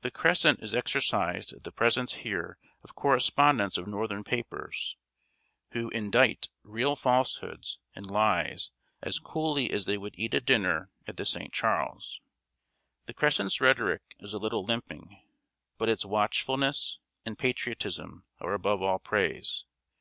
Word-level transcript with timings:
The 0.00 0.10
Crescent 0.10 0.58
is 0.60 0.74
exercised 0.74 1.52
at 1.52 1.62
the 1.62 1.70
presence 1.70 2.14
here 2.14 2.58
of 2.82 2.96
"correspondents 2.96 3.78
of 3.78 3.86
northern 3.86 4.24
papers, 4.24 4.96
who 5.70 5.88
indite 5.90 6.48
real 6.64 6.96
falsehoods 6.96 7.78
and 7.94 8.04
lies 8.10 8.72
as 9.02 9.20
coolly 9.20 9.70
as 9.70 9.84
they 9.86 9.96
would 9.96 10.18
eat 10.18 10.34
a 10.34 10.40
dinner 10.40 10.90
at 11.06 11.16
the 11.16 11.24
Saint 11.24 11.52
Charles." 11.52 12.20
The 13.06 13.14
Crescent's 13.14 13.60
rhetoric 13.60 14.02
is 14.18 14.34
a 14.34 14.38
little 14.38 14.64
limping; 14.64 15.22
but 15.78 15.88
its 15.88 16.04
watchfulness 16.04 16.98
and 17.24 17.38
patriotism 17.38 18.24
are 18.40 18.54
above 18.54 18.82
all 18.82 18.98
praise. 18.98 19.64